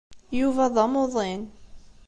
[0.39, 1.41] Yuba d amuḍin.